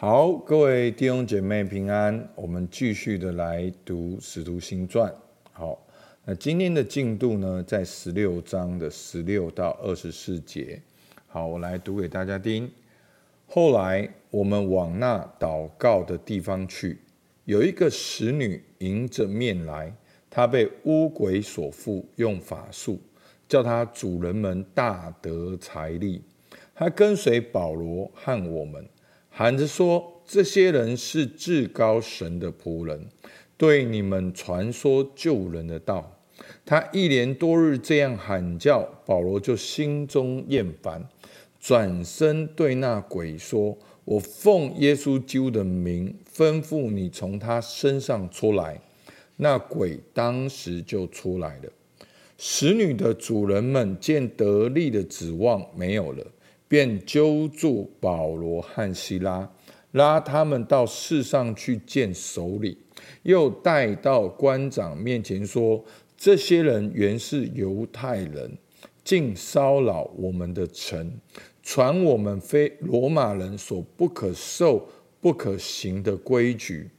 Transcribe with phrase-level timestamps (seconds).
[0.00, 2.28] 好，各位弟兄姐妹平安。
[2.36, 5.10] 我们继续的来读《使徒行传》。
[5.50, 5.76] 好，
[6.24, 10.80] 那今天的进度呢，在十六章的十六到二十四节。
[11.26, 12.70] 好，我来读给大家听。
[13.48, 16.98] 后来我们往那祷告的地方去，
[17.44, 19.92] 有一个使女迎着面来，
[20.30, 23.00] 她被巫鬼所附，用法术
[23.48, 26.22] 叫她主人们大得财利。
[26.72, 28.86] 她跟随保罗和我们。
[29.38, 33.06] 喊着说：“这些人是至高神的仆人，
[33.56, 36.18] 对你们传说救人的道。”
[36.66, 41.08] 他一连多日这样喊叫，保罗就心中厌烦，
[41.60, 48.80] 转身对那鬼说：“我奉耶稣基督的名，吩咐你从他身上出来。”
[49.38, 51.70] 那鬼当时就出来了。
[52.36, 56.26] 使女的主人们见得利的指望没有了。
[56.68, 59.50] 便揪住保罗和西拉，
[59.92, 62.76] 拉他们到市上去见首领，
[63.22, 65.82] 又带到官长面前说
[66.16, 68.58] ：“这些人原是犹太人，
[69.02, 71.18] 竟骚扰我们的城，
[71.62, 74.86] 传我们非罗马人所不可受、
[75.20, 76.90] 不可行的规矩。”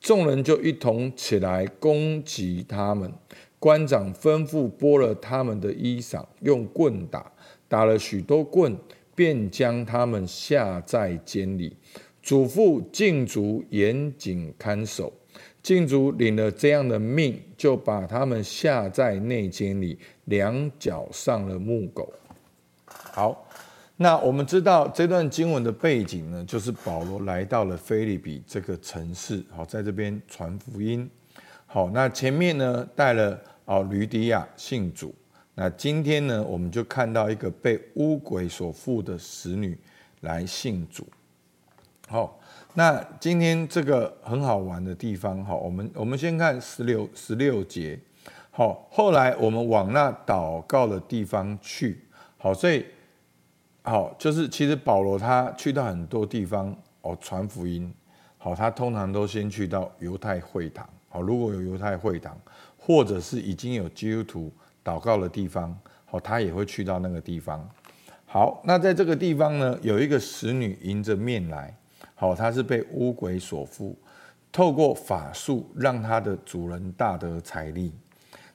[0.00, 3.12] 众人就一同起来攻击他们。
[3.58, 7.32] 官长吩咐剥了他们的衣裳，用棍打，
[7.66, 8.78] 打了许多棍。
[9.18, 11.76] 便将他们下在监里，
[12.22, 15.12] 嘱咐禁足严谨看守。
[15.60, 22.12] 禁足领了这样的命，就把他们下在内监里，两脚上了木狗。
[22.86, 23.44] 好，
[23.96, 31.10] 那我们知道这段经文的背景呢，就是保罗来到了腓立比这个城市，好，在这边传福音。
[31.66, 35.12] 好，那前面呢带了哦，吕底亚信主。
[35.60, 39.76] 那今天呢，我们就看到一个被污鬼所附的使女
[40.20, 41.04] 来信主。
[42.06, 42.38] 好，
[42.74, 47.98] 那今天这个很好玩的地方，好，我们我们先看十六十六节。
[48.52, 52.04] 好，后来我们往那祷告的地方去。
[52.36, 52.86] 好，所以
[53.82, 57.92] 好就是其实保罗他去到很多地方哦传福音。
[58.36, 60.88] 好，他通常都先去到犹太会堂。
[61.08, 62.40] 好，如果有犹太会堂，
[62.76, 64.52] 或者是已经有基督徒。
[64.84, 67.68] 祷告的地方，好，他也会去到那个地方。
[68.26, 71.74] 好，那在这个地方呢，有一个使女迎着面来，
[72.14, 73.96] 好，她是被污鬼所附，
[74.52, 77.92] 透过法术让她的主人大得财利。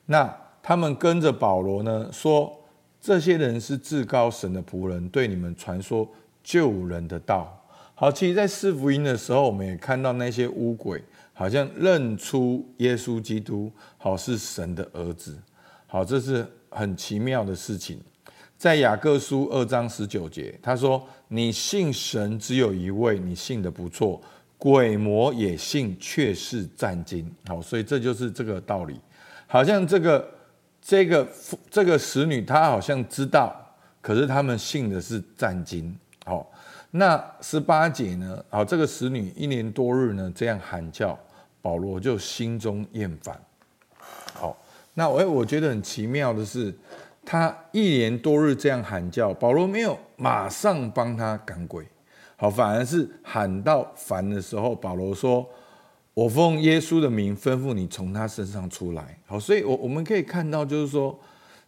[0.06, 2.56] 那他们跟着保罗呢，说
[3.02, 6.08] 这些人是至高神的仆人，对你们传说
[6.44, 7.60] 救人的道。
[7.96, 11.04] 好，其实，在四福音的时候，我们也看到那些污鬼
[11.34, 15.38] 好像认出耶稣基督，好，是神的儿子。
[15.94, 18.02] 好，这是很奇妙的事情。
[18.58, 24.20] 在雅各书二章十九节，他说：“你信神只有一位，你信得不错，
[24.58, 29.00] 鬼魔也信，却是战惊。”好，所以这就是这个道理。
[29.46, 30.28] 好像这个
[30.81, 31.28] 这个
[31.70, 33.56] 这个使女，她好像知道，
[34.02, 35.96] 可是他们信的是战惊。
[36.25, 36.52] 好，
[36.90, 38.44] 那十八节呢？
[38.50, 41.16] 好，这个使女一年多日呢这样喊叫，
[41.62, 43.40] 保罗就心中厌烦。
[44.96, 46.74] 那我我觉得很奇妙的是，
[47.26, 51.86] 他一连多日这样喊叫，保罗没有马上帮他赶鬼，
[52.36, 55.48] 好，反而是喊到烦的时候，保罗说
[56.14, 61.18] ：“我奉耶稣的名吩咐你从他身上出来。”好，所以，我我们可以看到，就是说，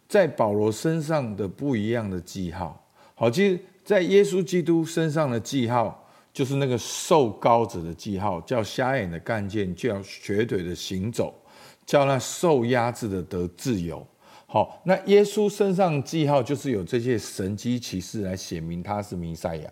[0.08, 2.80] 在保罗身上的不一样的记号。
[3.14, 11.34] 好，其实，在耶稣基督身上的记号，就是那个受膏者的记号，叫瞎眼的看见，叫瘸腿的行走。
[11.86, 14.06] 叫那受压制的得自由。
[14.46, 19.70] 好，那耶稣身上记号就是有这些神迹奇事来显明他是弥赛亚。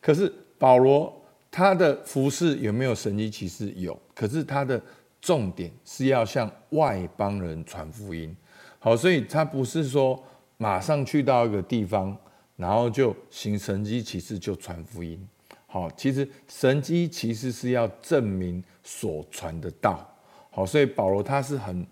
[0.00, 1.14] 可是保罗
[1.50, 3.70] 他的服饰有没有神迹奇事？
[3.76, 3.98] 有。
[4.14, 4.80] 可是他的
[5.20, 8.34] 重点是要向外邦人传福音。
[8.78, 10.22] 好，所以他不是说
[10.56, 12.16] 马上去到一个地方，
[12.56, 15.18] 然后就行神迹奇事就传福音。
[15.66, 20.06] 好，其实神迹奇事是要证明所传的道。
[20.52, 21.86] 好，所以保罗他是很，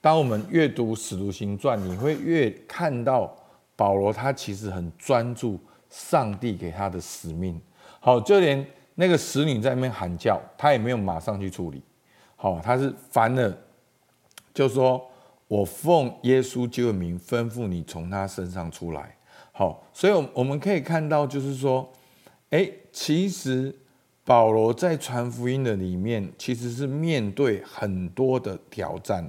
[0.00, 3.34] 当我们阅读《使徒行传》，你会越看到
[3.74, 7.58] 保罗他其实很专注上帝给他的使命。
[8.00, 8.64] 好，就连
[8.96, 11.82] 那个使女在那边喊叫，他也没有马上去处理。
[12.36, 13.56] 好，他是烦了，
[14.52, 15.02] 就说
[15.48, 19.16] ：“我奉耶稣基督名吩咐你从他身上出来。”
[19.52, 21.90] 好，所以我们可以看到，就是说，
[22.50, 23.74] 哎，其实。
[24.24, 29.28] 保罗在传福音的里面，其实是面对很多的挑战。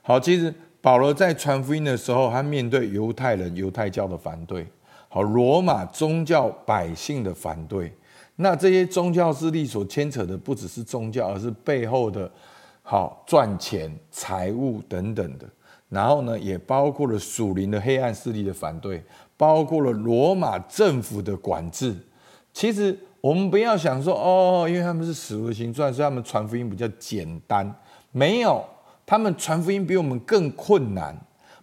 [0.00, 4.66] 好，其实保罗在传福音的时候，他面对犹太人、犹太教的反对，
[5.08, 7.92] 好，罗马宗教百姓的反对。
[8.36, 12.30] 那这些宗教势力所牵扯的不只是宗教，而是背后的
[12.82, 15.46] 好赚钱、财务等等的。
[15.90, 19.04] 然后呢，也包括了属灵的黑暗势力的反对，
[19.36, 21.94] 包括了罗马政府的管制。
[22.54, 27.72] 其实我们不要想说哦，因为他们是使徒行传，所以他们传福音比较简单。
[28.10, 28.62] 没有，
[29.06, 31.16] 他们传福音比我们更困难。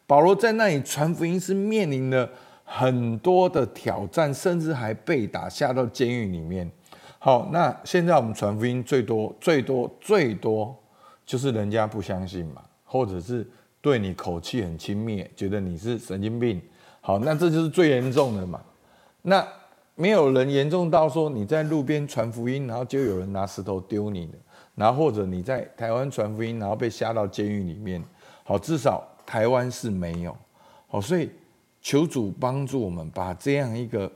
[0.07, 2.27] 保罗在那里传福音是面临了
[2.63, 6.71] 很多的挑战，甚至还被打下到监狱里面。
[7.19, 10.73] 好，那现在我们传福音最多、最多、最多
[11.25, 13.45] 就是人家不相信嘛，或者是
[13.81, 16.61] 对你口气很轻蔑，觉得你是神经病。
[17.01, 18.61] 好，那这就是最严重的嘛。
[19.23, 19.45] 那
[19.99, 24.37] 没有人严重到说你在路边传福音，然后就有人拿石头丢你的，
[24.73, 28.01] 然后或者你在台湾传福音，然后被下到监狱里面。
[28.45, 29.05] 好，至少。
[29.25, 30.35] 台湾是没有，
[30.87, 31.29] 好，所以
[31.83, 34.11] 求主帮助我们，把这样一个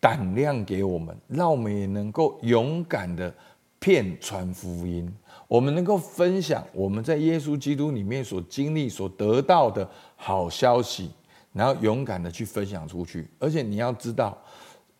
[0.00, 3.30] 胆量给我们，让我们也能够勇敢的
[3.78, 5.06] 遍传福音，
[5.48, 9.86] 我们能够分享我们在耶稣基督里面所经历、所得到的
[10.16, 11.10] 好消息，
[11.52, 13.28] 然后勇敢的去分享出去。
[13.38, 14.34] 而且你要知道，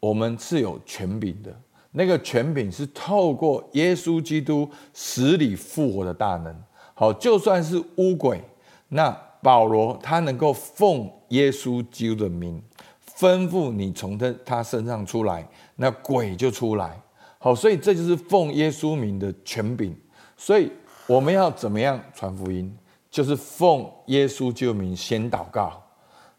[0.01, 1.55] 我们是有权柄的，
[1.93, 6.55] 那个权柄是透过耶稣基督死里复活的大能。
[6.95, 8.43] 好，就算是污鬼，
[8.89, 9.29] 那。
[9.41, 12.61] 保罗他能够奉耶稣基督的名
[13.17, 17.01] 吩咐你从他他身上出来，那鬼就出来。
[17.39, 19.97] 好，所以这就是奉耶稣名的权柄。
[20.37, 20.69] 所以
[21.07, 22.77] 我们要怎么样传福音？
[23.09, 25.81] 就是奉耶稣基督名先祷告。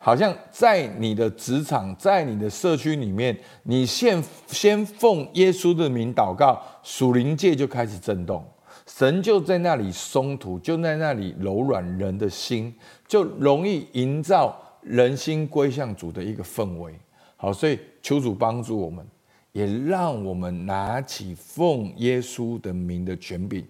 [0.01, 8.43] 好像在你的职场，在你的社区里面，你先先奉耶稣的名祷告，属灵界就开始震动。
[8.87, 12.73] 神就在那里松土，就在那里柔软人的心，
[13.07, 16.93] 就容易营造人心归向主的一个氛围。
[17.35, 19.05] 好，所以求主帮助我们，
[19.51, 23.63] 也让我们拿起奉耶稣的名的权柄。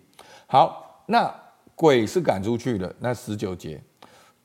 [0.45, 1.33] 好，那
[1.75, 2.93] 鬼是赶出去了。
[2.99, 3.81] 那十九节，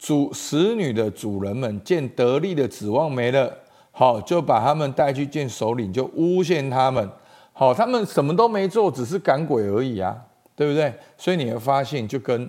[0.04, 3.50] 主使女的主人们见得力的指望没了，
[3.90, 7.08] 好，就把他们带去见首领，就诬陷他们。
[7.54, 10.14] 好，他们什么都没做，只是赶鬼而已啊。
[10.54, 10.92] 对不对？
[11.16, 12.46] 所以你会发现，就跟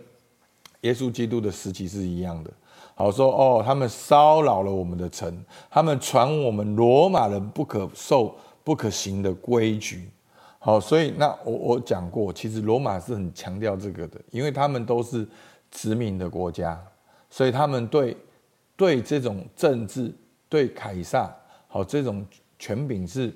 [0.81, 2.51] 耶稣基督的时期是一样的。
[2.93, 5.33] 好说哦，他们骚扰了我们的城，
[5.71, 8.35] 他们传我们罗马人不可受、
[8.65, 10.09] 不可行的规矩。
[10.59, 15.25] 好，所以那我我讲过，其实罗马是很强调这个的，因为他们都是
[15.71, 16.77] 殖民的国家，
[17.29, 18.15] 所以他们对
[18.75, 20.13] 对这种政治、
[20.47, 21.33] 对凯撒
[21.67, 22.25] 好这种
[22.57, 23.33] 权柄是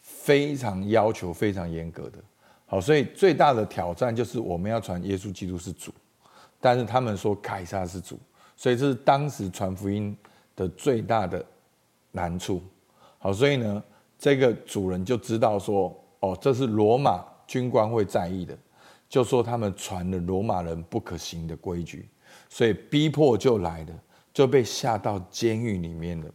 [0.00, 2.18] 非常要求、非常严格的。
[2.66, 5.92] 好，所以最大的挑战就是我们要传耶稣基督是主，
[6.60, 8.18] 但是他们说凯撒是主，
[8.56, 10.16] 所以这是当时传福音
[10.56, 11.44] 的最大的
[12.12, 12.62] 难处。
[13.18, 13.82] 好，所以呢，
[14.18, 18.56] 这个主人就知道说，哦，这是罗马军官会在意的，
[19.08, 22.08] 就说他们传了罗马人不可行的规矩，
[22.52, 26.30] 所以逼迫就来了，就被下到监狱里面了。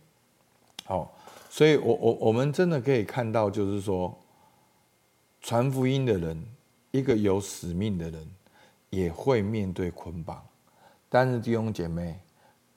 [0.83, 1.15] 好，
[1.47, 4.17] 所以我我我们真的可以看到，就是说。
[5.39, 6.43] 传福音的人，
[6.91, 8.27] 一个有使命的人，
[8.89, 10.43] 也会面对捆绑。
[11.07, 12.19] 但是弟兄姐妹，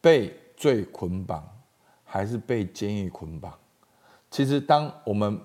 [0.00, 1.42] 被罪捆绑，
[2.04, 3.58] 还是被监狱捆绑？
[4.30, 5.40] 其实，当我们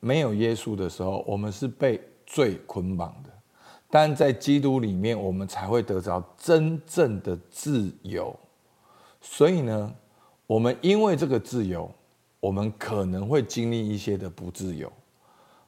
[0.00, 3.30] 没有耶稣的时候，我们是被罪捆绑的。
[3.90, 8.34] 但在基督里面，我们才会得着真正的自由。
[9.20, 9.94] 所以呢，
[10.46, 11.90] 我们因为这个自由，
[12.40, 14.92] 我们可能会经历一些的不自由。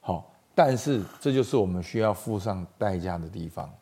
[0.00, 0.26] 好。
[0.52, 3.72] 但是，这就是我们需要付上代价的地方。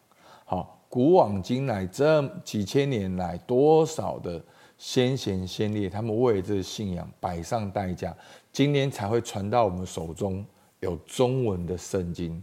[0.44, 4.40] 好，古往今来这几千年来，多少的
[4.76, 8.14] 先贤先烈，他们为这个信仰摆上代价，
[8.52, 10.44] 今天才会传到我们手中，
[10.78, 12.40] 有中文的圣经，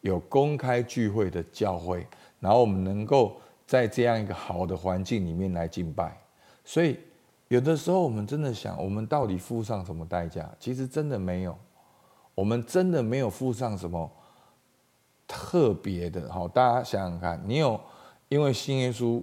[0.00, 2.06] 有公开聚会的教会，
[2.40, 3.36] 然后我们能够
[3.66, 6.16] 在这样一个好的环境里面来敬拜。
[6.64, 6.98] 所以，
[7.48, 10.48] 有的时候我们真的想，我们到底付上什么代价？
[10.60, 11.56] 其实真的没有。
[12.34, 14.08] 我们真的没有付上什么
[15.26, 17.80] 特别的，好，大家想想看，你有
[18.28, 19.20] 因为信耶稣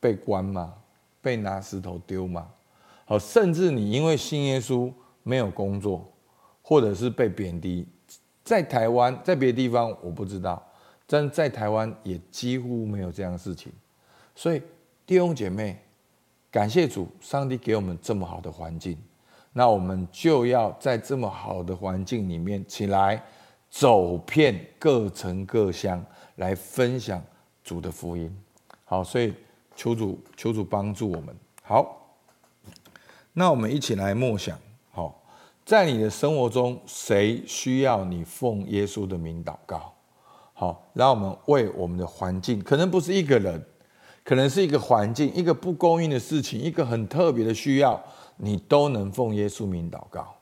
[0.00, 0.74] 被关吗？
[1.22, 2.50] 被拿石头丢吗？
[3.04, 6.10] 好，甚至你因为信耶稣没有工作，
[6.62, 7.86] 或者是被贬低，
[8.48, 10.66] 在台湾，在别的地方我不知道，
[11.06, 13.70] 但在台湾也几乎没有这样的事情。
[14.34, 14.62] 所以
[15.04, 15.78] 弟兄姐妹，
[16.50, 18.96] 感谢主，上帝给我们这么好的环境。
[19.52, 23.22] 那我们就要在这么好的环境里面起来，
[23.68, 26.02] 走遍各城各乡，
[26.36, 27.22] 来分享
[27.62, 28.34] 主的福音。
[28.86, 29.34] 好，所以
[29.76, 31.36] 求主求主帮助我们。
[31.62, 32.16] 好，
[33.34, 34.58] 那我们一起来默想。
[35.68, 39.92] 在你的生活中，谁需要你奉耶稣的名祷告？
[40.54, 43.62] 好，让我们为我们的环境，可能不是一个人，
[44.24, 48.02] 可能是一个环境，一个不公义的事情，一个很特别的需要，
[48.38, 50.34] 你都能奉耶稣名祷告。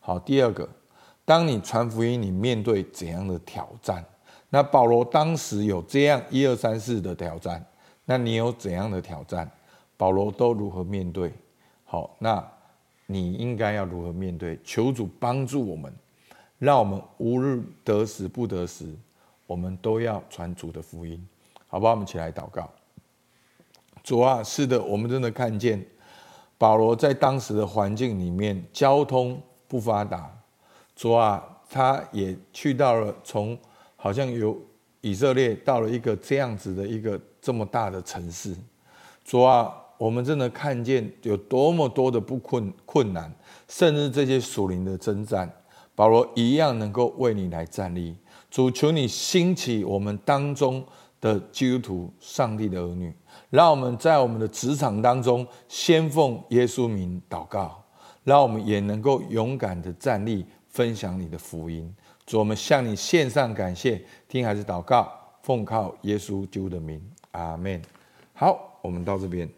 [0.00, 0.68] 好，第二个，
[1.24, 4.04] 当你传福音，你面对怎样的挑战？
[4.50, 7.64] 那保罗当时有这样一二三四的挑战，
[8.04, 9.50] 那你有怎样的挑战？
[9.96, 11.32] 保罗都如何面对？
[11.86, 12.46] 好，那。
[13.06, 14.58] 你应该要如何面对？
[14.64, 15.92] 求主帮助我们，
[16.58, 18.86] 让我们无论得时不得时，
[19.46, 21.22] 我们都要传主的福音，
[21.68, 21.92] 好不好？
[21.92, 22.70] 我们起来祷告。
[24.02, 25.84] 主啊，是的，我们真的看见
[26.56, 30.34] 保罗在当时的环境里面，交通不发达。
[30.96, 33.58] 主啊，他也去到了从
[33.96, 34.58] 好像由
[35.02, 38.56] 以色列到了一个这样子的一个这么大的城市。
[39.24, 39.74] 主啊。
[40.04, 43.34] 我们真的看见有多么多的不困困难，
[43.68, 45.50] 甚至这些属灵的征战，
[45.94, 48.14] 保罗一样能够为你来站立。
[48.50, 50.84] 主，求你兴起我们当中
[51.22, 53.10] 的基督徒、上帝的儿女，
[53.48, 57.82] 让我们在我们的职场当中先奉耶稣名祷告，
[58.24, 61.90] 让我们也能够勇敢的站立，分享你的福音。
[62.26, 67.80] 主，我们向你献上感谢，听孩子祷告，奉靠耶稣基督的名，阿门。
[68.34, 69.48] 好，我们到这边。